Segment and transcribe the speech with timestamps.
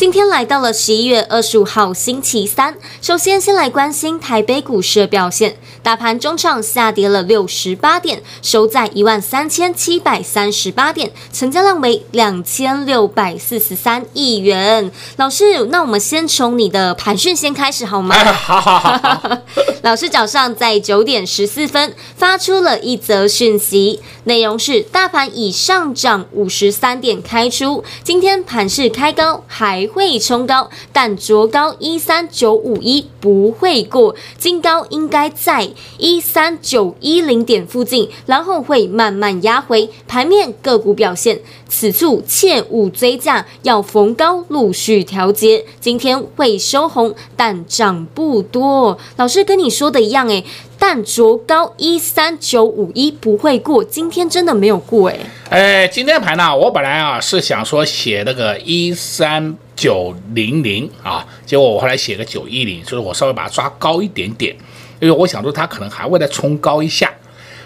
[0.00, 5.58] 今天来到了十一月二十五号星期三，首先先来关心台北股市的表现。
[5.82, 14.90] 大盘中场下跌了六十八点，收在一万三千七百三十八点，成交量为两千六百四十三亿元。
[15.16, 18.14] 老师，那我们先从你的盘讯先开始好吗？
[18.16, 19.38] 哎，好好好。
[19.82, 29.89] 老师早上在九点十四分发出了一则讯息，内容是大盘已上涨五十三点开出，今天盘势开高还。
[29.92, 39.90] 会冲高，但卓高一三九五一不会过，金高应该在一三九一零点附近，然后会慢慢压回。
[40.06, 45.64] 盘面个股表现，此处切勿追价，要逢高陆续调节。
[45.80, 48.98] 今天会收红，但涨不多。
[49.16, 50.44] 老师跟你说的一样，诶。
[50.82, 55.20] 但卓高一三九五一不会过，今天真的没有过诶。
[55.50, 64.56] 哎，今天盘呢，我本来啊是想说写那个一三九零零啊，结果我后来写个九一零，就是我稍微把它抓高一点点，
[65.00, 67.12] 因为我想说它可能还会再冲高一下。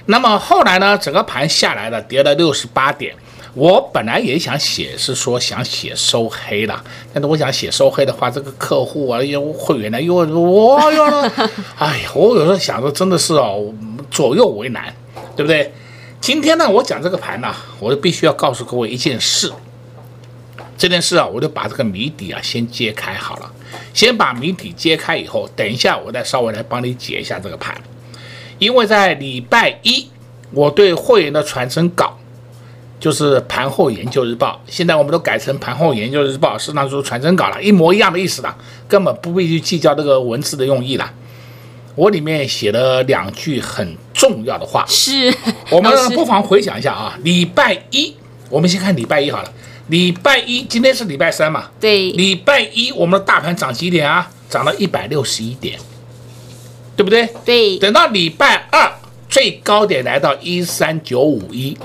[0.07, 3.15] 那么后来呢，整个盘下来了，跌了六十八点。
[3.55, 6.75] 我本来也想写，是说想写收黑的，
[7.13, 11.05] 但是我想写收黑的话，这个客户啊，又会员呢，又我哟，
[11.79, 13.73] 哎呀，我有时候想说，真的是哦，
[14.11, 14.93] 左右为难，
[15.37, 15.73] 对不对？
[16.21, 19.53] 今天呢，我讲这个盘呢，我就必须要告诉各位一件事，
[20.77, 23.53] 这件事啊，我就把这个谜底啊先揭开好了，
[23.93, 27.81] 先把谜底揭开以后，等一下我再稍微来帮你解一下这个盘，
[28.59, 30.09] 因为在礼拜一，
[30.51, 32.19] 我对会员的传真稿。
[33.05, 38.57] 就是盘后研究日报，现在我们都改成盘后研究日报，是那时候传真稿了，一模一样的意思了，
[38.89, 41.13] 根本不必去计较这个文字的用意了。
[41.97, 45.31] 我里面写了两句很重要的话，是
[45.69, 47.19] 我们不妨回想一下啊。
[47.23, 48.17] 礼拜一，
[48.49, 49.53] 我们先看礼拜一好了。
[49.89, 51.67] 礼拜一，今天是礼拜三嘛？
[51.79, 52.11] 对。
[52.13, 54.31] 礼拜一，我们的大盘涨几点啊？
[54.49, 55.79] 涨了一百六十一点，
[56.97, 57.29] 对不对？
[57.45, 57.77] 对。
[57.77, 58.91] 等到礼拜二，
[59.29, 61.77] 最高点来到一三九五一。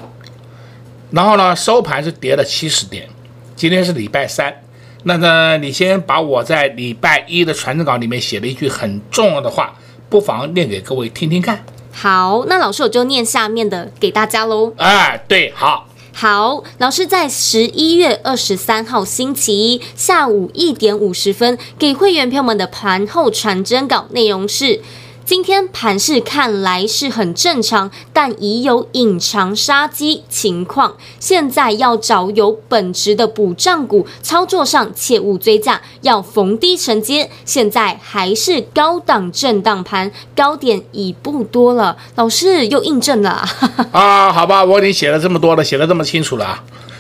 [1.12, 3.08] 然后呢，收盘是跌了七十点。
[3.56, 4.64] 今天是礼拜三，
[5.04, 9.76] 那呢，你先把我在礼拜一的传真稿里面写了一句很重要的话，
[10.10, 11.66] 不妨念给各位听听看。
[11.92, 14.72] 好，那老师我就念下面的给大家喽。
[14.78, 24.82] 哎，对，好，好，老师在十一月二十三号星期一下午一点五十分给会员朋友们的盘后传真稿内容是。
[25.30, 30.96] 今天盘势看来是很正常，但已有隐藏杀机情况。
[31.20, 37.30] 现在要找有本质的补涨股，操作上切勿追价，要逢低承接。
[37.46, 41.96] 现在还是高档震荡盘，高点已不多了。
[42.16, 43.48] 老师又印证了
[43.94, 44.34] 啊？
[44.34, 46.60] 好吧，我已经写了这么多了，写的这么清楚了。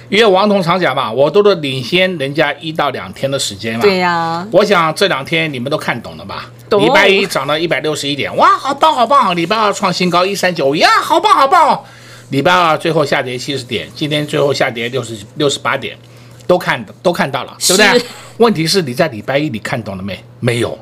[0.09, 3.81] 因为王彤常讲嘛，我都是领先人家一到两天的时间嘛。
[3.81, 4.47] 对呀、啊。
[4.51, 6.45] 我想这两天你们都看懂了吧？
[6.69, 6.85] 懂。
[6.85, 9.35] 礼拜一涨到一百六十一点，哇，好棒好棒！
[9.35, 11.83] 礼拜二创新高一三九一，呀，好棒好棒！
[12.29, 15.97] 礼拜二最后下跌七十点，今天最后下跌六十六十八点，
[16.45, 18.05] 都看都看到了，对不对？
[18.37, 20.23] 问题是你在礼拜一你看懂了没？
[20.39, 20.77] 没有。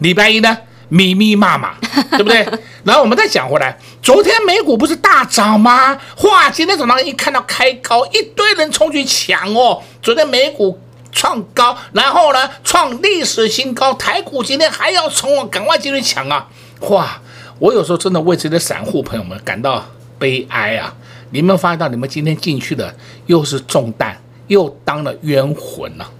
[0.00, 0.58] 礼拜一呢？
[0.88, 1.74] 密密麻麻，
[2.12, 2.46] 对不对？
[2.84, 5.98] 然后我们再讲回来，昨天美股不是大涨吗？
[6.24, 9.80] 哇，今天早上一看到开高，一堆人冲去抢哦。
[10.02, 10.78] 昨天美股
[11.12, 16.48] 创高，然后呢创历史新高，台股今天还要冲哦，赶快进去抢啊！
[16.88, 17.20] 哇，
[17.58, 19.84] 我有时候真的为这些散户朋友们感到
[20.18, 20.92] 悲哀啊！
[21.30, 22.94] 你们发现到你们今天进去的
[23.26, 26.10] 又是重担，又当了冤魂了，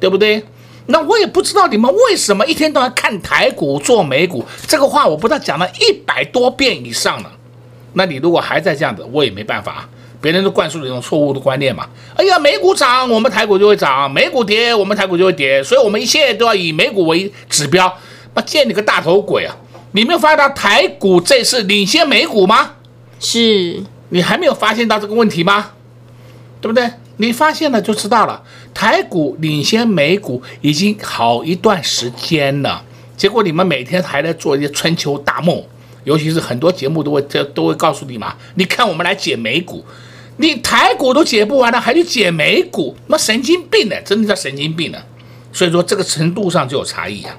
[0.00, 0.42] 对不对？
[0.86, 7.30] 那我也不知道你们为什么一天到晚看台股做美股，这个话我不知道讲了一百多遍以上了。
[7.94, 9.88] 那你如果还在这样子，我也没办法，
[10.24, 11.86] 别人都灌输了一种错误的观念嘛。
[12.16, 15.62] 哎呀，美股涨，我们台股就会涨；美股跌，我们台股就会跌。
[15.62, 17.94] 所以，我们一切都要以美股为指标。
[18.32, 19.54] 不见你个大头鬼啊！
[19.92, 22.76] 你没有发现到台股这次领先美股吗？
[23.20, 23.82] 是。
[24.08, 25.72] 你还没有发现到这个问题吗？
[26.62, 26.90] 对不对？
[27.18, 28.42] 你发现了就知道了。
[28.72, 32.82] 台股领先美股已经好一段时间了，
[33.16, 35.64] 结结果你们每天还在做一些春秋大梦，
[36.04, 39.82] 尤其是很多节目都会这都会告诉你嘛，你看我们来解美股，
[40.36, 43.94] 你台股都解不完了，还去解美股，那神经病呢？
[44.02, 44.98] 真的叫神经病呢。
[45.52, 47.36] 所以说这个程度上就有差异啊。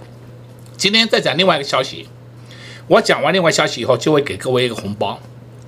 [0.77, 2.07] 今天再讲另外一个消息，
[2.88, 5.19] 我讲完另外消息以后，就会给各位一个红包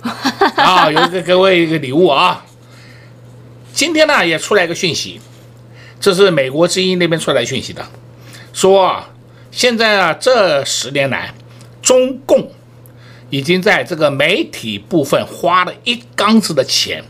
[0.56, 2.46] 啊，有一个各位一个礼物啊。
[3.74, 5.20] 今天呢也出来一个讯息，
[6.00, 7.84] 这是美国之音那边出来讯息的，
[8.54, 9.04] 说
[9.50, 11.34] 现在啊这十年来，
[11.82, 12.50] 中共
[13.28, 17.04] 已经在这个媒体部分花了一缸子的钱。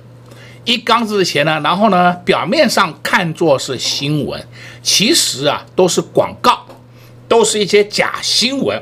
[0.69, 4.47] 一缸子的钱呢，然后呢，表面上看作是新闻，
[4.83, 6.67] 其实啊都是广告，
[7.27, 8.79] 都是一些假新闻，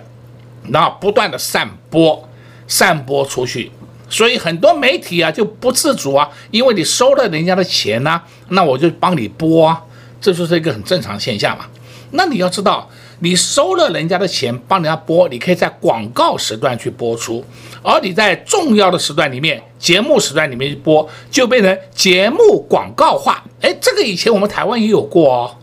[0.68, 2.28] 然后不断的散播，
[2.66, 3.70] 散播出去，
[4.10, 9.80] 所以很多媒体啊就不自主啊，因为你收了人家的钱呢、那我就帮你播啊，
[10.20, 11.66] 这就是一个很正常现象嘛。
[12.10, 12.90] 那你要知道。
[13.20, 17.42] 你收了人家的钱，帮人家播，你可以在广告时段去播出，
[17.82, 23.42] 而你在重要的时段里面，节目时段里面去播，就变成节目广告化。
[23.62, 25.56] 哎，这个以前我们台湾也有过哦，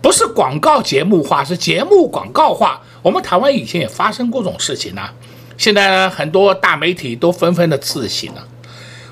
[0.00, 2.80] 不是广告节目化，是节目广告化。
[3.02, 5.02] 我们台湾以前也发生过这种事情呢。
[5.56, 8.46] 现在呢，很多大媒体都纷纷的自省了。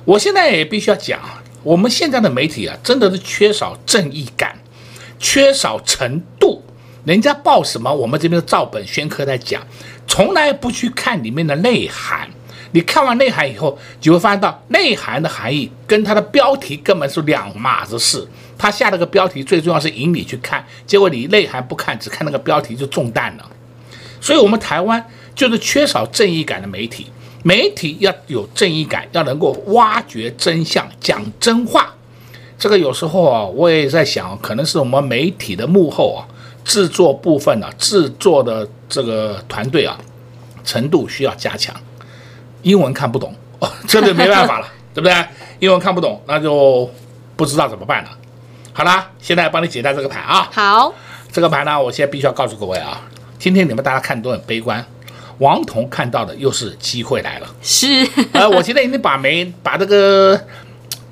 [0.05, 1.19] 我现在也必须要讲，
[1.65, 4.57] 我们现在的媒体啊，真的是缺少正义感，
[5.19, 6.63] 缺少程度。
[7.07, 9.65] 人家报什么，我们这边照本宣科在讲，
[10.09, 12.29] 从来不去看里面的内涵。
[12.73, 18.27] 你看完内涵以后，就会发现到内涵的含义跟它的标题根本是两码子事。
[18.59, 23.49] 他下了个标题，最重要是引你去看，结果你内涵不看，只看那个标题就中弹了。
[24.21, 27.07] 所以，我们台湾就是缺少正义感的媒体。
[27.45, 31.95] 媒体要有正义感，要能够挖掘真相，讲真话。
[32.59, 36.27] 这个有时候啊，我也在想，可能是我们媒体的幕后啊。
[36.67, 39.97] 制作部分呢、啊，制作的这个团队啊，
[40.65, 41.73] 程度需要加强。
[42.63, 45.15] 英文看不懂，哦， 这就没办法了， 对不对？
[45.61, 46.91] 英文看不懂，那就
[47.37, 48.11] 不知道怎么办了。
[48.73, 50.49] 好啦，现在帮你解答这个盘啊。
[50.53, 50.93] 好，
[51.31, 53.01] 这个盘呢，我现在必须要告诉各位啊，
[53.39, 54.85] 今天你们大家看都很悲观，
[55.39, 57.47] 王彤看到的又是机会来了。
[57.63, 57.87] 是，
[58.33, 60.39] 呃，我现在已经把没把这个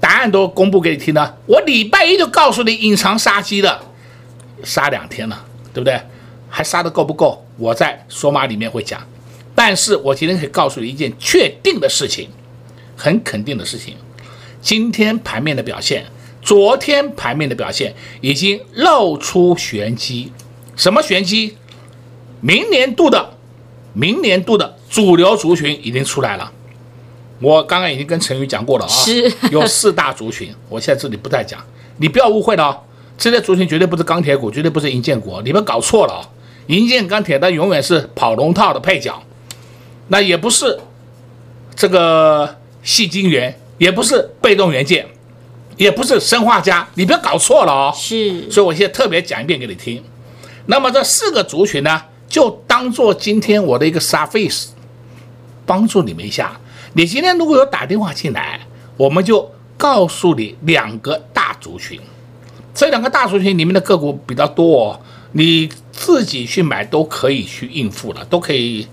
[0.00, 1.36] 答案都公布给你听了。
[1.46, 3.80] 我礼拜一就告诉你隐藏杀机了。
[4.64, 6.00] 杀两天了，对不对？
[6.48, 7.44] 还杀得够不够？
[7.56, 9.00] 我在索马里面会讲。
[9.54, 12.28] 但是我今天可以告诉你一件确定的事情，
[12.96, 13.94] 很肯定的事情。
[14.60, 16.04] 今天盘面的表现，
[16.42, 20.32] 昨天盘面的表现已经露出玄机。
[20.74, 21.56] 什么玄机？
[22.40, 23.34] 明年度的，
[23.92, 26.50] 明年度的主流族群已经出来了。
[27.40, 28.92] 我刚刚已经跟陈宇讲过了啊，
[29.50, 30.54] 有四大族群。
[30.68, 31.64] 我现在这里不再讲，
[31.98, 32.80] 你不要误会了哦。
[33.16, 36.20] 这些族群绝对不是钢铁股，绝对不是银建股，你们搞错了啊！
[36.66, 39.22] 银建钢铁它永远是跑龙套的配角，
[40.08, 40.80] 那也不是
[41.76, 45.06] 这个细晶圆，也不是被动元件，
[45.76, 47.92] 也不是生化家，你不要搞错了哦。
[47.94, 50.02] 是，所以我现在特别讲一遍给你听。
[50.66, 54.68] 那么这四个族群呢，就当做今天我的一个 surface，
[55.66, 56.58] 帮助你们一下。
[56.94, 58.60] 你今天如果有打电话进来，
[58.96, 62.00] 我们就告诉你两个大族群。
[62.74, 65.00] 这两个大族群里面的个股比较多哦，
[65.32, 68.86] 你自己去买都可以去应付了，都可以，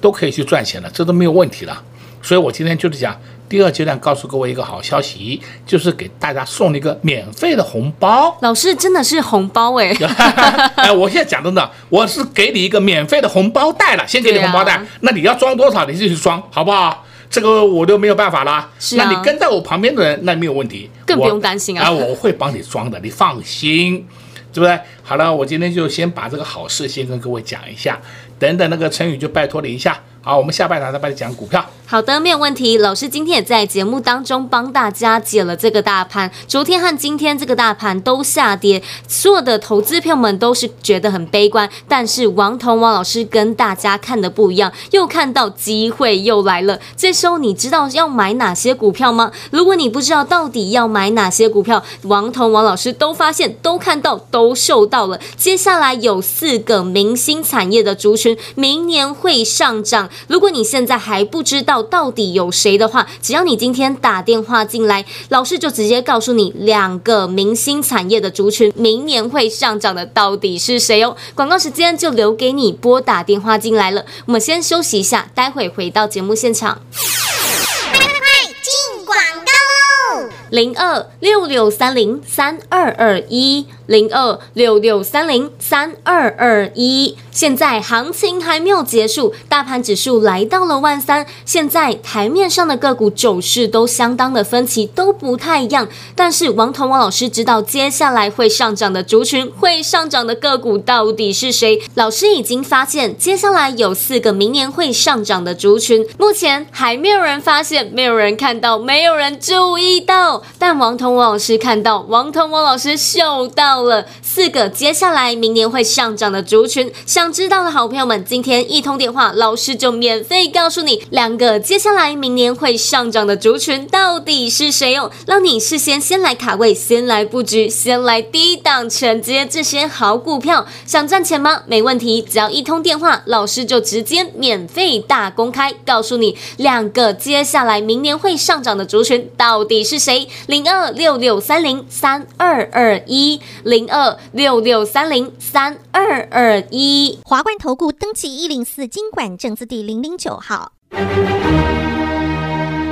[0.00, 1.82] 都可以去赚钱了，这都没有问题了。
[2.22, 8.34] 所以我今天就是讲第二阶段，告诉各位一个好消息，就是给大家送了一个免费的红包。
[8.40, 9.94] 老师真的是红包哎！
[10.76, 17.03] 哎，我现在讲真的，我是给你一个免费的红包袋了，先给你红包袋，啊、那你要装多少，你自己去装，好不好？
[17.34, 18.70] 这个我都没有办法啦。
[18.78, 21.86] 是啊，那你跟在我旁边的人，那没有问题，更不用担心啊。
[21.86, 24.06] 啊，我会帮你装的，你放心，
[24.52, 24.78] 对不对？
[25.02, 28.00] 好了，我今天就先把这个好事先跟各位讲一下，
[28.38, 30.00] 等等那个成语就拜托你一下。
[30.26, 31.62] 好，我们下半场再帮你讲股票。
[31.86, 32.78] 好的，没有问题。
[32.78, 36.30] 老师今天也在节目当中帮大家解了这个大盘。
[36.48, 41.68] 昨天和今天这个大盘都下跌，所有的投资朋友们都是觉得很悲观。
[41.86, 46.80] 但是王彤王老师跟大家看的不一样，又看到机会又来了。
[46.96, 49.30] 这时候你知道要买哪些股票吗？
[49.50, 55.20] 如果你不知道到底要买哪些股票，王彤王老师都发现、都看到、都嗅到了。
[55.36, 60.08] 接下来有四个明星产业的族群，明年会上涨。
[60.26, 71.16] 如果你现在还不知道到底有谁的话，只要你今天打电话进来，老师就直接告诉你两个明星产业的族群明年会上涨的到底是谁哦。
[71.34, 74.04] 广告时间就留给你拨打电话进来了。
[74.26, 76.80] 我们先休息一下，待会回到节目现场。
[76.94, 80.28] 快快快，进广告喽！
[80.50, 83.66] 零二六六三零三二二一。
[83.86, 87.16] 零二六六三零三二二一。
[87.30, 91.26] 现在行情还没有结束，大盘指数来到了万三。
[91.44, 95.88] 现在台面上的个股走势都相当的分歧，都不太一样。
[96.14, 101.82] 但是王彤王老师知道接下来会上涨的族群，会上涨的个股到底是谁？
[101.94, 110.40] 老师已经发现，接下来有四个明年会上涨的族群，目前还没有人发现，没有人看到，没有人注意到。
[110.56, 116.92] 但王彤王老师看到，王彤王老师嗅到到了四个接下来明年会上涨的族群。
[117.06, 130.64] 想知道的好朋友们，今天一通电话，老师就免费告诉你两个接下来明年会上涨的族群到底是谁哦，让你事先先来卡位，先来布局，先来低档承接这些好股票。
[130.86, 131.62] 想赚钱吗？
[131.66, 140.28] 没问题，只要一通电话，老师就直接免费大公开告诉你两个接下来明年会上涨的族群到底是谁。
[140.46, 147.18] 零二六六三零三二二一，零二六六三零三二二一。
[147.24, 150.72] 华冠投顾登记一零四金管证字第零零九号，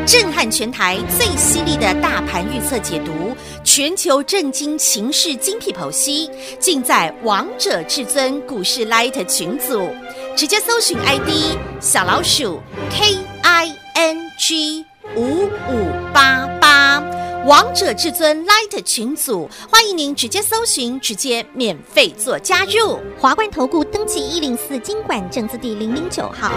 [0.07, 9.91] 震撼全台最犀利的大盘预测解读，全球震惊情势精辟剖析，尽在王者至尊股市 Light 群组，
[10.35, 12.61] 直接搜寻 ID 小老鼠
[12.91, 17.03] K I N G 五五八八。
[17.45, 23.01] 王者至尊 Light 群组，欢迎您直接搜寻，直接免费做加入。
[23.19, 26.53] 华冠投顾登记一零四经管证字第零零九号。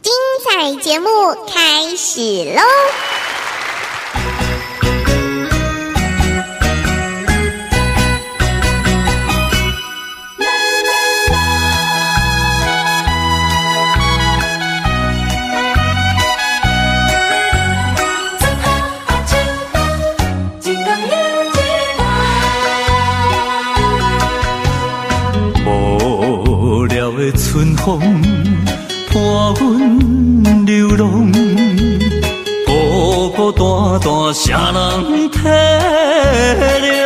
[0.00, 0.12] 精
[0.44, 1.08] 彩节目
[1.48, 2.20] 开始
[2.54, 2.62] 喽！
[27.84, 27.98] 风
[29.10, 29.14] 伴
[29.58, 31.32] 阮流浪，
[32.66, 32.70] 孤
[33.30, 33.64] 孤单
[34.00, 35.38] 单谁人体
[36.84, 37.02] 谅？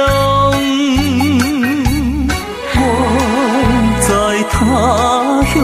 [2.74, 2.78] 我
[4.00, 4.06] 在
[4.50, 4.52] 他
[5.52, 5.54] 乡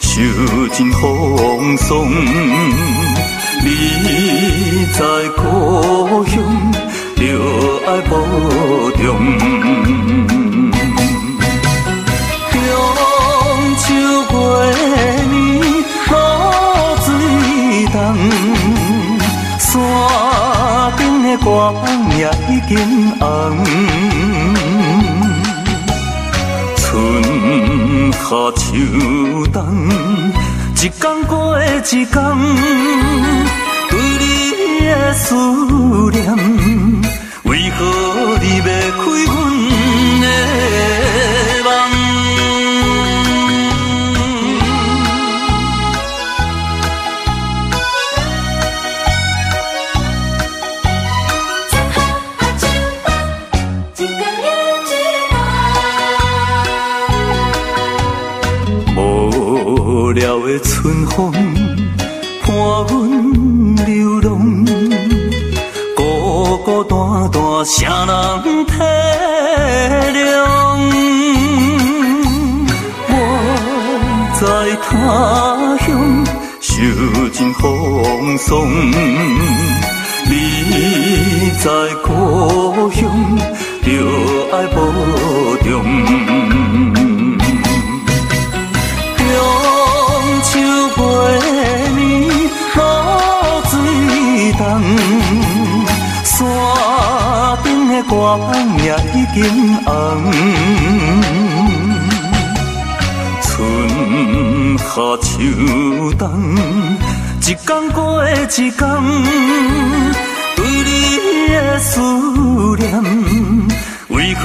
[0.00, 0.14] 受
[0.72, 1.02] 尽风
[1.78, 1.84] 霜，
[3.64, 3.66] 你
[4.92, 5.00] 在
[5.36, 6.34] 故乡
[7.16, 7.20] 着
[7.86, 8.12] 爱保
[9.02, 9.04] 重。
[21.38, 21.74] 光
[22.18, 22.76] 也已经
[23.18, 23.64] 红，
[26.76, 26.84] 春
[28.12, 28.20] 夏
[28.56, 28.66] 秋
[29.52, 29.56] 冬，
[30.74, 32.06] 一天过一天，
[33.90, 34.24] 对你
[34.86, 35.34] 的思
[36.12, 36.24] 念，
[37.44, 37.80] 为何
[38.40, 39.34] 离袂开阮
[40.20, 40.24] 的
[60.86, 61.32] 春风
[62.46, 62.54] 伴
[62.86, 62.94] 阮
[63.86, 64.30] 流浪，
[65.96, 66.00] 孤
[66.58, 68.72] 孤单单谁人体
[70.14, 70.24] 谅？
[73.08, 73.12] 我
[74.38, 74.40] 在
[74.86, 74.86] 他
[75.84, 75.84] 乡
[76.60, 76.70] 受
[77.30, 77.64] 尽风
[78.38, 78.46] 霜，
[80.28, 80.30] 你
[81.64, 81.66] 在
[82.04, 82.08] 故
[82.92, 83.02] 乡
[83.82, 83.86] 着
[84.52, 84.76] 爱保
[85.64, 85.74] 重。
[98.02, 98.40] 光
[98.78, 99.42] 也已经
[99.84, 99.86] 红，
[103.42, 104.84] 春夏
[105.22, 105.34] 秋
[106.18, 106.24] 冬，
[107.40, 107.96] 一天过
[108.28, 108.72] 一天，
[110.56, 112.00] 对你的思
[112.78, 112.84] 念，
[114.08, 114.42] 为何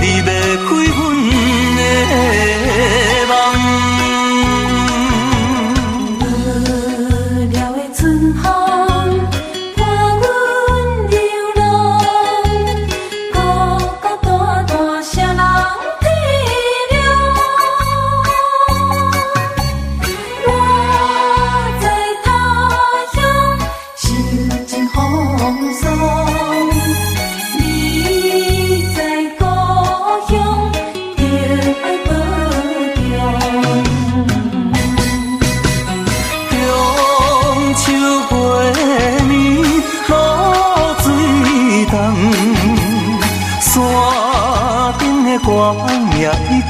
[0.00, 0.28] 你袂
[0.66, 0.98] 开阮
[1.76, 1.80] 的？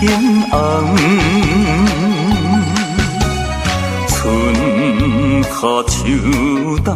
[0.00, 0.08] 经
[0.48, 0.96] 红，
[4.08, 4.16] 春
[5.42, 5.50] 夏
[5.88, 5.98] 秋
[6.82, 6.88] 冬，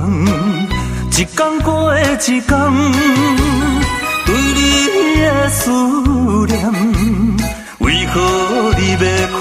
[1.10, 2.42] 一天过一天，
[4.24, 5.70] 对你的思
[6.46, 6.54] 念，
[7.80, 8.14] 为何
[8.78, 9.36] 你袂开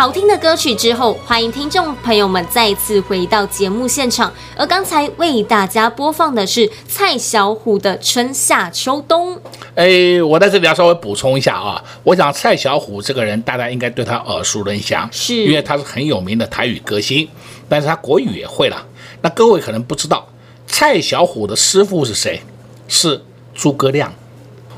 [0.00, 4.32] 好听的歌曲之后，欢迎听众朋友们再次回到节目现场。
[4.56, 9.36] 而刚才为大家播放的是蔡小虎的《春夏秋冬》。
[9.74, 17.28] 哎，我在这里要稍微补充一下啊，我想蔡小虎这个人，大家应该对他耳熟能详，是因为他是很有名的台语歌星，
[17.68, 18.82] 但是他国语也会了。
[19.20, 20.26] 那各位可能不知道，
[20.66, 22.40] 蔡小虎的师傅是谁？
[22.88, 23.22] 是
[23.54, 24.10] 诸葛亮。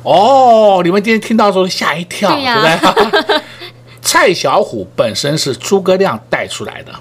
[0.02, 3.40] 哦，你们今天听到的时候吓一跳，对不对？
[4.02, 6.92] 蔡小虎本身是诸葛亮带出来的，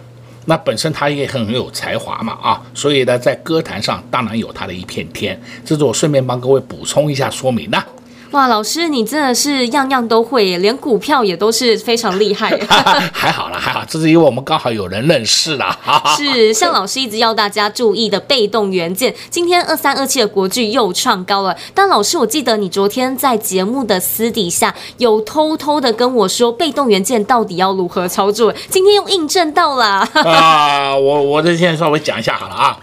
[0.46, 5.40] 那本身他也很有才华嘛啊，所以呢，在歌坛上当然有他的一片天。
[5.66, 7.84] 这是我顺便帮各位补充一下说明的。
[8.32, 12.58] 哇，老师，你真的是样样都会，连股票也都是非常厉害。
[13.12, 15.78] 还好啦，还好，这是因为我们刚好有人认识啦。
[16.16, 21.54] 是，像老师一直要大家注意的被动元件，今天二三二七的国巨又创高了。
[21.74, 28.54] 但老师，我记得你昨天在节目的私底下有偷偷的跟我说，被动元件到底要如何操作？
[28.70, 30.08] 今天又印证到了。
[30.14, 32.80] 啊，我我这先稍微讲一下好了啊。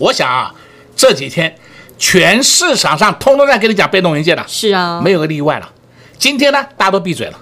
[0.00, 0.52] 我想啊，
[0.96, 1.56] 这几天。
[1.98, 5.72] 全市场上通通在跟你讲被动元件的，是啊，没有个例外了。
[6.18, 7.38] 今天呢，大家都闭嘴了，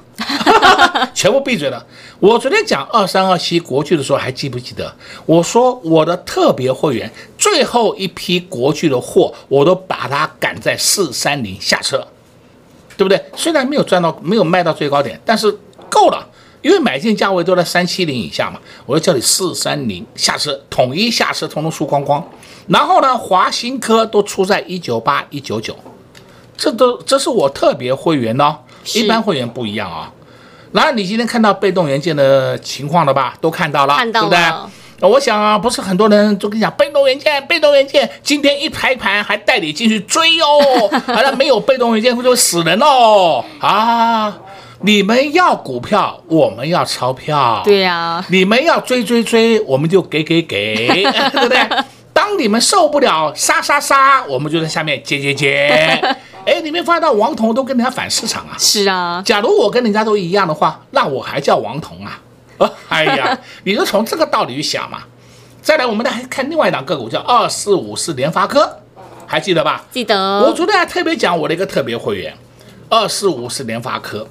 [1.15, 1.85] 全部闭嘴了。
[2.21, 4.93] 我昨天讲二三二七国剧的时候，还记不记得？
[5.27, 12.07] 我说我的特别会员最后一批国剧的货，我都把它赶在四三零下车，
[12.97, 13.23] 对不对？
[13.37, 15.57] 虽然没有赚到，没有卖到最高点，但是
[15.91, 16.27] 够了，
[16.65, 18.59] 因为买进价位都在三七零以下嘛。
[18.87, 22.27] 我就叫你四三零下车，统一下车，通通输光光。
[22.67, 25.77] 然后呢，华新科都出在一九八一九九，
[26.57, 28.57] 这都这是我特别会员哦，
[28.95, 30.25] 一般会员不一样啊、哦。
[30.73, 33.37] 然后你今天看到被动元件的情况了吧？
[33.41, 35.11] 都看到了，看到了，对不对？
[35.11, 44.35] 我想啊，不是很多人都跟你讲被动元件，被动元件今天一排盘还带你进去追哦， 好像没有被动元件会就会死人哦啊！
[44.85, 51.59] 你们要股票，我们要钞票，对呀、啊，你们要追追追，我们就给给给， 对不对？
[52.13, 55.67] 当你们受不了杀杀杀，我们就在下面接接接。
[56.45, 58.55] 哎，你没发现到王彤都跟人家反市场啊？
[58.59, 59.23] 是啊。
[59.25, 62.21] 假如我跟人家都一样的话，那我还叫王彤啊？
[62.91, 64.99] 哎呀， 你就从这个道理去想嘛。
[65.63, 68.81] 再来，我们来看另外一档个股，叫二四五四联发科，
[69.27, 69.87] 还记得吧？
[69.91, 70.41] 记得。
[70.41, 72.37] 我昨天还特别讲我的一个特别会员，
[72.91, 74.29] 二四五四联发科，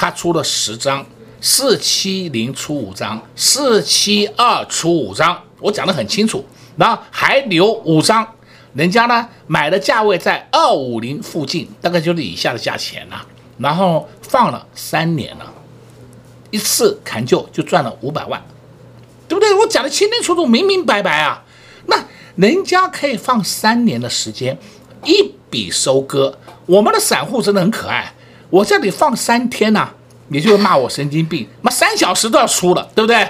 [0.00, 1.04] 他出了十张，
[1.42, 6.42] 四七零出五张，四七二出五张，我讲得很清楚。
[6.78, 8.26] 然后还留五张，
[8.72, 13.26] 人家呢买的价位在二五零附近，大概就是以下的价钱了。
[13.58, 15.52] 然后放了三年了，
[16.50, 18.42] 一次砍就就赚了五百万，
[19.28, 19.52] 对不对？
[19.52, 21.44] 我讲的清清楚楚、明明白白啊。
[21.88, 22.02] 那
[22.36, 24.56] 人家可以放三年的时间，
[25.04, 26.38] 一笔收割。
[26.64, 28.14] 我们的散户真的很可爱，
[28.50, 29.88] 我这里放三天呐、
[30.28, 33.26] 你就会骂我神经病，妈三小时都要输了，对不对？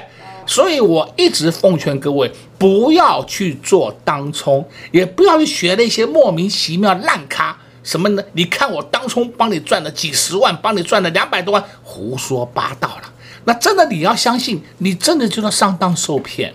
[0.47, 8.23] 所以我一直奉劝各位，不要去做当冲，也不要去学那些莫名其妙烂咖什么呢？
[8.33, 13.13] 你看我当冲帮你赚了几十万，帮你赚了两百多万，胡说八道了。
[13.45, 16.53] 那真的你要相信，你真的就要上当受骗。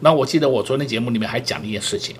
[0.00, 2.14] 那我记得我昨天节目里面还讲了一件事情，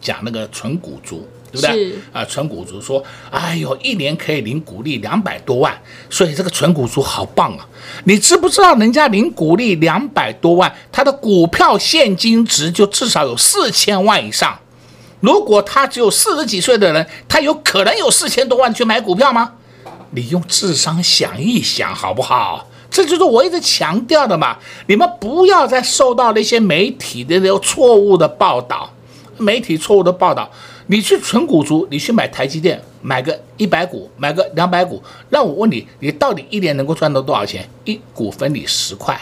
[0.00, 1.26] 讲那个纯股族。
[1.54, 1.94] 对不对？
[2.12, 5.72] 啊，纯股族说：“哎呦，一年可以领股利两百多万，
[6.10, 7.66] 所以这个纯股族好棒啊！
[8.04, 14.58] 你知不知道人家领股利两百多万，他的股票现金值就至少有四千万以上。
[15.20, 19.52] 如果他只有四十几岁的人，他有可能有四千多万去买股票吗？
[20.10, 22.68] 你用智商想一想好不好？
[22.90, 24.56] 这就是我一直强调的嘛！
[24.86, 28.92] 你们不要再受到那些媒体的那种错误的报道，
[29.36, 30.50] 媒体错误的报道。”
[30.86, 37.66] 你去存股族，你去买台积电，买个一百股，买个两百股，让我问你，你到底一年能够赚到多少钱？
[37.84, 39.18] 一股分你十块，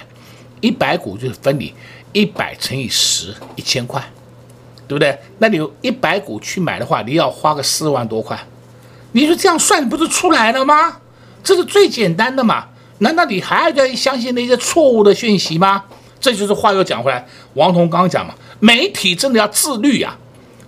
[0.60, 1.72] 一百股就是分你
[2.12, 4.02] 一百乘以十，一千块，
[4.88, 5.16] 对不对？
[5.38, 8.36] 那你有一百股去买的话，你要花个四万多块，
[9.12, 10.96] 你说这样算不是出来了吗？
[11.44, 12.66] 这是最简单的嘛？
[12.98, 15.84] 难道你还要相信那些错误的讯息吗？
[16.20, 20.21] 这就是话又讲回来，王彤刚刚讲嘛，媒体真的要自律呀、啊。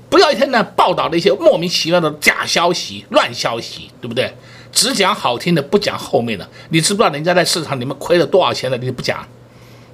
[0.08, 4.32] 不要一天呢报道那些莫名其妙的假消息、乱消息，对不对？
[4.72, 6.48] 只讲好听的，不讲后面的。
[6.70, 8.76] 你知不知道人家在市场里面亏了多少钱的？
[8.78, 9.26] 你不讲，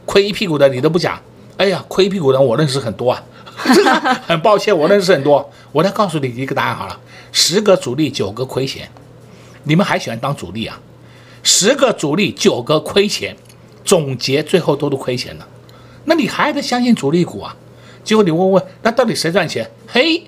[0.06, 1.20] 亏一屁股的你都不讲。
[1.56, 3.22] 哎呀，亏一屁股的我认识很多啊，
[4.26, 5.50] 很抱歉，我认识很多。
[5.72, 6.98] 我再告诉你一个答案好了，
[7.32, 8.90] 十个主力九个亏钱，
[9.64, 10.80] 你们还喜欢当主力啊？
[11.42, 13.36] 十个主力九个亏钱，
[13.84, 15.46] 总结最后都是亏钱的，
[16.06, 17.54] 那你还得相信主力股啊？
[18.04, 19.70] 结果你问问，那到底谁赚钱？
[19.86, 20.24] 嘿。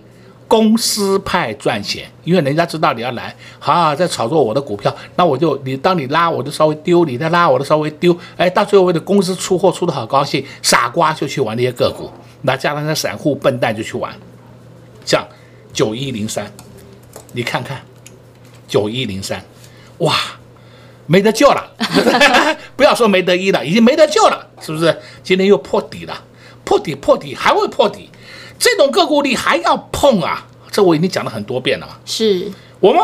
[0.49, 12.11] 公司派赚钱，因为人家知道你要来，好，好在炒作我的股票，那我就你当你拉我就稍微丢，你再拉我就稍微丢，哎，到最后为了公司出货出得好高兴，傻瓜就去玩那些个股，
[12.43, 14.15] 那加上那散户笨蛋就去玩，
[15.07, 15.27] 像
[15.73, 16.53] 九一零三，
[17.33, 17.81] 你看看
[18.69, 19.43] 九一零三，
[19.99, 20.15] 哇，
[21.07, 21.67] 没得救了，
[22.77, 24.95] 不要说没得一了，已经没得救了，是不是？
[25.23, 26.23] 今天又破底了，
[26.65, 28.09] 破底破底还会破底。
[28.59, 30.47] 这种个股你还要碰啊？
[30.71, 32.01] 这我已经讲了很多遍了。
[32.05, 33.01] 是我们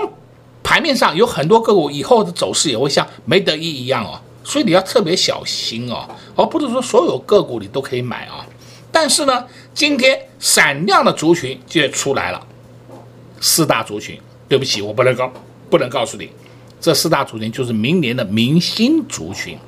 [0.62, 8.46] 盘面上有很多个股，以后的走势也会像没得一一样哦，所以你要特别小心哦，而不是说所有个股你都可以买啊。
[8.90, 9.44] 但是呢，
[9.74, 12.46] 今天闪亮的族群就出来了，
[13.40, 14.18] 四大族群。
[14.48, 15.30] 对不起，我不能告，
[15.68, 16.30] 不能告诉你，
[16.80, 19.58] 这四大族群就是明年的明星族群。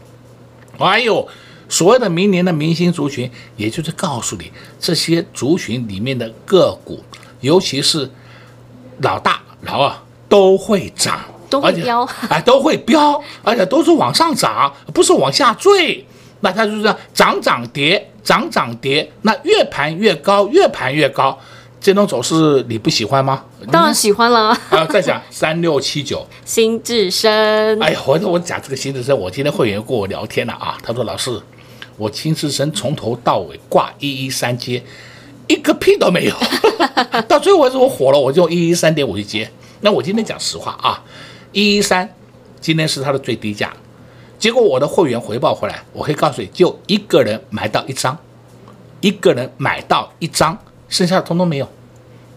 [0.78, 1.28] 哎呦！
[1.70, 7.02] 所谓的明年的明星族群，也就是告诉你这些族群里面的个股，
[7.40, 8.10] 尤其是
[9.02, 9.96] 老大、老二
[10.28, 16.04] 都会涨，都会飙，哎，都会飙，而且都是往上涨，不是往下坠。
[16.40, 21.38] 那它就是涨涨跌，涨涨跌，那越盘越高，越盘越高。
[21.80, 23.44] 这种走势你不喜欢吗？
[23.70, 24.48] 当然喜欢了。
[24.70, 27.80] 啊，再讲 三六七九新智深。
[27.80, 31.40] 哎呀，我我讲这个新智深，我今天会员跟我聊天了啊，他说老师。
[32.00, 34.82] 我新至升从头到尾挂一一三接，
[35.46, 36.34] 一个屁都没有。
[37.28, 39.50] 到最后为止我火了，我就一一三点五去接。
[39.82, 41.04] 那我今天讲实话啊，
[41.52, 42.08] 一一三
[42.58, 43.70] 今天是它的最低价，
[44.38, 48.16] 结果我的会员回报回来，我可以告诉你，就一个人买到一张，
[49.02, 50.56] 一个人买到一张，
[50.88, 51.68] 剩下的通通没有。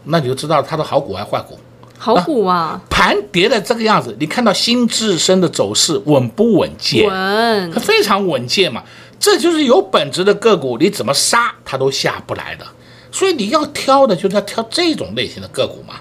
[0.04, 1.58] 那你就知道它的好股还是坏股。
[1.98, 2.82] 好股啊！
[2.90, 7.08] 盘跌的这个样子，你看到新自身的走势稳不稳健？
[7.08, 8.84] 稳，它非常稳健嘛。
[9.24, 12.66] 这就是有本质的个股，你怎么杀它都下不来的。
[13.10, 15.94] 所以你要挑的就是要挑这种类型的个股嘛。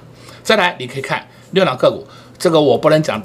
[0.43, 2.05] 再来，你可以看六档个股，
[2.37, 3.23] 这个我不能讲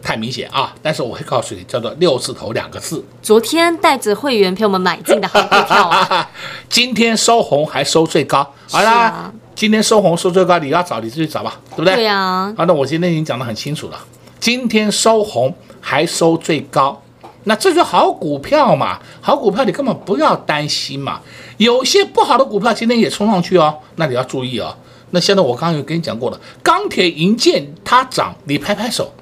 [0.00, 3.04] 太明显啊，但是我会告诉你，叫做六字头两个字。
[3.20, 6.30] 昨天带着会员陪我们买进的好股票啊，
[6.70, 8.48] 今天收红还收最高。
[8.70, 11.96] 好啦，啊、今天收红收最高，你要找你自己找吧，对不对？
[11.96, 12.54] 对呀、啊。
[12.56, 13.98] 好，那我今天已经讲得很清楚了，
[14.38, 17.01] 今天收红还收最高。
[17.44, 21.20] 那这就好股票嘛，好股票你根本不要担心嘛。
[21.56, 24.76] 有些不好的股票今天也冲上去哦，那你要注意哦。
[25.10, 29.12] 那现在我刚刚有跟你讲过了，钢铁银建它涨，你拍拍手，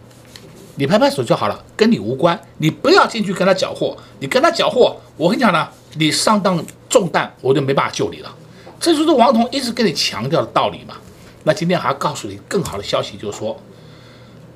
[0.77, 2.39] 你拍拍手就好了，跟你无关。
[2.59, 8.31] 你不要进去跟他搅和，你跟他搅和，我跟你讲呢，你上当中弹，我就没办法救你了。
[8.79, 10.95] 这就是王彤一直跟你强调的道理嘛。
[11.45, 13.59] 那今天还要告诉你更好的消息，就是说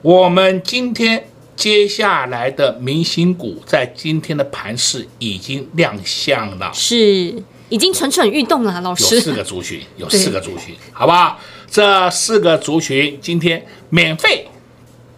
[0.02, 1.28] 我们今天。
[1.56, 7.34] 接下来的明星股在今天的盘势已经亮相了，是
[7.68, 8.80] 已经蠢蠢欲动了。
[8.80, 11.38] 老师，有四个族群，有四个族群，好不好？
[11.70, 14.46] 这四个族群今天免费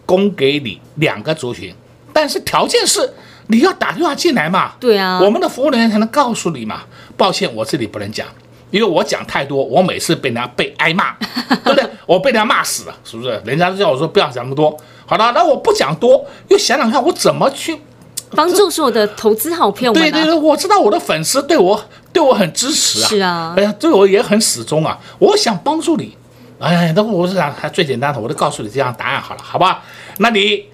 [0.05, 1.73] 供给你两个族群，
[2.13, 3.13] 但是条件是
[3.47, 4.73] 你要打电话进来嘛。
[4.79, 6.83] 对啊，我们的服务人员才能告诉你嘛。
[7.15, 8.27] 抱歉，我这里不能讲，
[8.71, 11.13] 因为我讲太多，我每次被人家被挨骂，
[11.63, 11.87] 对不对？
[12.05, 13.41] 我被人家骂死了，是不是？
[13.45, 14.75] 人家都叫我说不要讲那么多。
[15.05, 17.79] 好了，那我不讲多，又想想看，我怎么去
[18.35, 20.01] 帮助所有的投资好朋友们？
[20.01, 24.99] 对对对，我知道我的粉丝对我对我很支持啊，是啊，哎呀，对我也很始终啊。
[25.19, 26.17] 我想帮助你，
[26.59, 29.81] 哎，那我是想还最简单的，我就告诉你这样答案好了，好吧？
[30.17, 30.65] 那你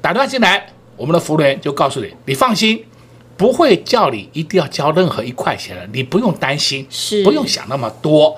[0.00, 2.84] 打电话进来，我们的服务员就告诉你，你放心，
[3.36, 8.36] 不会叫你一定要交任何一块钱的，你不用担心，是不用想那么多。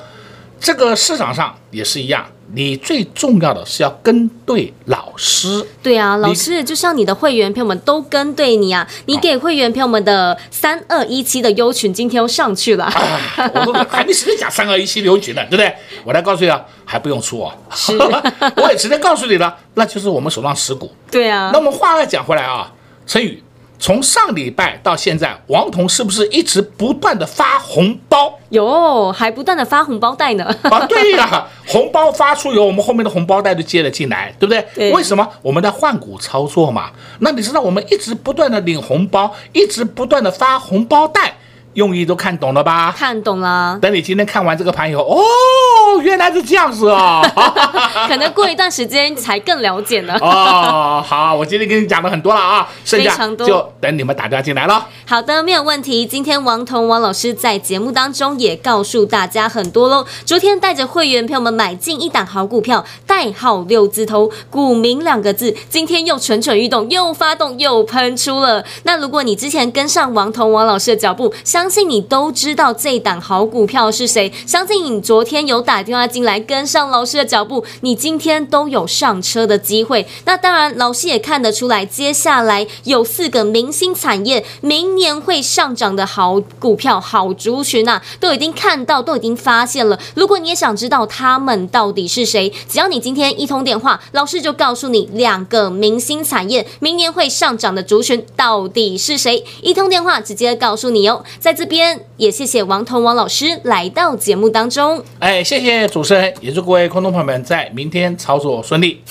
[0.59, 2.27] 这个市场上也是一样。
[2.55, 5.67] 你最重要的是要跟对老师。
[5.83, 12.85] 对啊，老师就像你的会员朋友们都跟对你啊，你给会员朋友们的三二一七的优群今天又上去了。
[12.85, 13.21] 啊、
[13.53, 15.75] 我都还没时间讲三二一七的优群呢，对不对？
[16.05, 17.53] 我来告诉你啊，还不用出啊。
[17.75, 20.89] 是， 我也直接告诉你了，那就是我们手上持股。
[21.11, 21.51] 对啊。
[21.53, 22.73] 那我们话再讲回来啊，
[23.07, 23.43] 陈宇。
[23.79, 28.39] 从上礼拜到现在，王彤是不是一直不断的发红包？
[28.49, 30.45] 有，还不断的发红包袋呢。
[30.63, 34.67] 啊， 对呀，红包发出以后，我们后面的红包袋就接了进来，对不对？
[34.75, 34.93] 对。
[34.93, 35.29] 为什么？
[35.43, 36.91] 我们在换股操作嘛。
[37.21, 41.37] 那你知道我们一直不断的领红包，一直不断的发红包袋，
[41.77, 42.93] 用意都看懂了吧？
[42.97, 43.79] 看懂了。
[43.81, 47.23] 等你今天看完这个盘以后，哦，原来是这样子哦。
[48.09, 50.17] 可能过一段时间才更了解呢。
[50.21, 54.87] 哦，好，我今天跟你讲了很多了啊，剩下就等你们打电话进来了。
[55.07, 56.07] 好的，没有问题。
[56.07, 60.07] 今天王彤王老师在节目当中也告诉大家很多喽。
[60.25, 68.65] 昨天带着会员朋友们买进一档好股票，代号六字头，股民两个字，今天又蠢蠢欲动，又发动，又喷出了。
[68.85, 74.33] 那如果你之前跟上王彤王老师的脚步，相相信你都知道这档好股票是谁。
[74.47, 80.07] 相信你昨天有打电话进来跟上老师的脚步，你今天都有上车的机会。
[80.27, 89.99] 那当然，老师也看得出来，接下来有四个明星产业，明年会上涨的好股票、好族群啊，都已经看到，都已经发现了。
[90.15, 99.45] 如果你也想知道他们到底是谁，只要你今天一通电话，老师就告诉你两个明星产业明年会上涨的族群到底是谁。
[99.63, 101.25] 一通电话直接告诉你哦。
[101.41, 105.03] 在这边也谢谢王彤王老师来到节目当中。
[105.19, 109.03] 哎，谢谢主持人，也祝各位观众朋友们在明天操作顺利。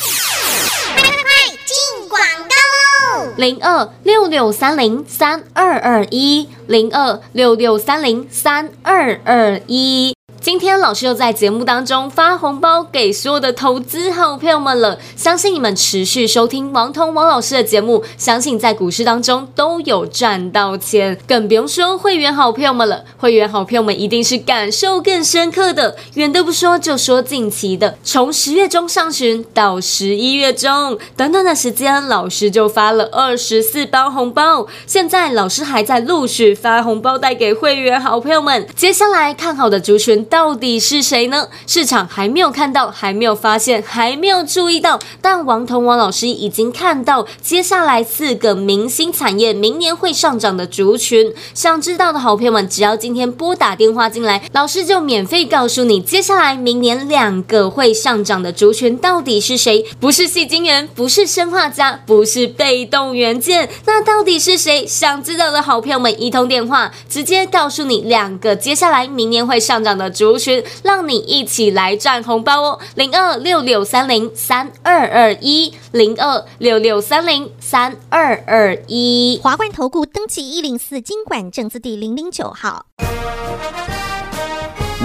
[3.37, 10.15] 零二六六三零三二二一，零二六六三零三二二一。
[10.45, 23.03] 今天老师又在节目当中发红包给所有的投资好朋友们了，相信你们持续收听王彤王老师的节目，相信在股市当中都有赚到钱，更不用说会员好朋友们了。
[23.17, 25.95] 会员好朋友们一定是感受更深刻的。
[26.13, 34.67] 远的不说，就说近期的，从十月中上旬到十一月中，短短的时间，老师就发了二十四包红包。
[34.85, 38.67] 现在老师还在陆续发红包带给会员好朋友们。
[38.75, 40.23] 接下来看好的族群。
[40.35, 41.47] 到底是谁呢？
[41.65, 51.33] 市场还没有看到，还没有发现，还没有注意到，但王彤王老师已经看到接下来四个明星产业明年会上涨的族群。
[51.53, 59.85] 想知道的好朋友们，只要今天拨打电话进来，老师就免费告诉你，接下来明年两个会上涨的族群到底是谁？
[60.01, 64.85] 不是矽晶圆，不是生化家，不是被动元件，那到底是谁？
[64.85, 70.24] 想知道的好朋友们，一通电话直接告诉你两个接下来明年会上涨的族。
[70.25, 72.79] 族群，让你一起来赚红包哦！
[72.95, 79.39] 零二六六三零三二二一，零二六六三零三二二一。
[79.43, 82.87] 华冠投顾登记一零四经管证字第零零九号。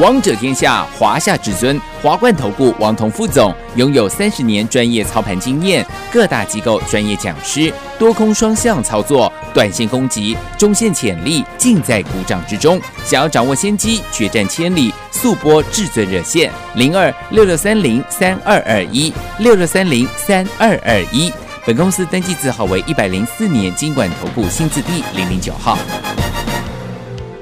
[0.01, 12.81] 王者天下，华夏至尊，华冠投顾王彤副总拥有三十年专业操盘经验，各大机构专业讲师，多空双向操作，短线攻击，中线潜力尽在股掌之中。
[13.05, 21.31] 想要掌握先机，决战千里，速拨至尊热线零二六六三零三二二一六六三零三二二一。
[21.67, 25.77] 本公司登记字号为一百零四年金管投顾新字第零零九号。